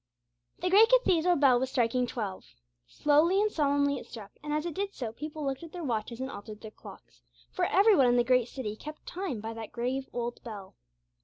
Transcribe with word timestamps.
The 0.57 0.71
great 0.71 0.89
cathedral 0.89 1.35
bell 1.35 1.59
was 1.59 1.69
striking 1.69 2.07
twelve. 2.07 2.55
Slowly 2.87 3.39
and 3.39 3.51
solemnly 3.51 3.99
it 3.99 4.07
struck, 4.07 4.31
and 4.43 4.51
as 4.51 4.65
it 4.65 4.73
did 4.73 4.95
so 4.95 5.11
people 5.13 5.45
looked 5.45 5.61
at 5.61 5.73
their 5.73 5.83
watches 5.83 6.19
and 6.19 6.31
altered 6.31 6.61
their 6.61 6.71
clocks, 6.71 7.21
for 7.51 7.65
every 7.65 7.95
one 7.95 8.07
in 8.07 8.17
the 8.17 8.23
great 8.23 8.47
city 8.47 8.75
kept 8.75 9.05
time 9.05 9.39
by 9.41 9.53
that 9.53 9.71
grave 9.71 10.09
old 10.11 10.43
bell. 10.43 10.73